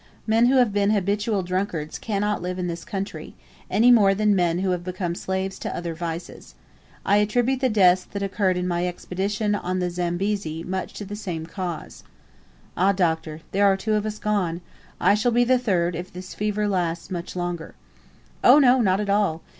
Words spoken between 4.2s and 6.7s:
men who have become slaves to other vices.